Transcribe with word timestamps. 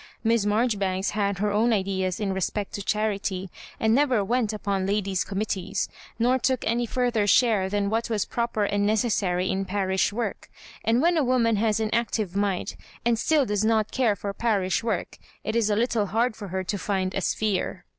Miss 0.23 0.47
Marjoribanks 0.47 1.11
had 1.11 1.37
her 1.37 1.51
own 1.51 1.71
ideas 1.71 2.19
in 2.19 2.33
respect 2.33 2.73
to 2.73 2.81
charity, 2.81 3.51
and 3.79 3.93
never 3.93 4.23
went 4.25 4.51
upon 4.51 4.87
ladies' 4.87 5.23
committees, 5.23 5.87
nor 6.17 6.39
took 6.39 6.65
any 6.65 6.87
further 6.87 7.27
share 7.27 7.69
than 7.69 7.87
what 7.87 8.09
was 8.09 8.25
proper 8.25 8.63
and 8.63 8.83
necessary 8.83 9.47
in 9.51 9.63
parish 9.63 10.11
work; 10.11 10.49
and 10.83 11.03
when 11.03 11.17
a 11.19 11.23
woman 11.23 11.57
has 11.57 11.79
an 11.79 11.91
active 11.93 12.35
mind, 12.35 12.75
and 13.05 13.19
still 13.19 13.45
does 13.45 13.63
not 13.63 13.91
care 13.91 14.15
for 14.15 14.33
parish 14.33 14.83
work, 14.83 15.19
it 15.43 15.55
is 15.55 15.69
a 15.69 15.75
little 15.75 16.07
hard 16.07 16.35
for 16.35 16.47
her 16.47 16.63
to 16.63 16.79
find 16.79 17.13
a" 17.13 17.21
sphere." 17.21 17.85